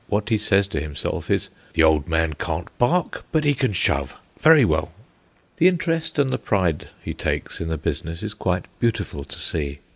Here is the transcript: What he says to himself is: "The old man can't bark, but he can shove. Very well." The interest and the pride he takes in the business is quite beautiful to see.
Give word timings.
What 0.07 0.29
he 0.29 0.39
says 0.39 0.65
to 0.69 0.81
himself 0.81 1.29
is: 1.29 1.49
"The 1.73 1.83
old 1.83 2.07
man 2.07 2.33
can't 2.33 2.75
bark, 2.79 3.23
but 3.31 3.43
he 3.43 3.53
can 3.53 3.71
shove. 3.71 4.15
Very 4.39 4.65
well." 4.65 4.91
The 5.57 5.67
interest 5.67 6.17
and 6.17 6.31
the 6.31 6.39
pride 6.39 6.87
he 7.03 7.13
takes 7.13 7.61
in 7.61 7.67
the 7.67 7.77
business 7.77 8.23
is 8.23 8.33
quite 8.33 8.65
beautiful 8.79 9.23
to 9.23 9.37
see. 9.37 9.77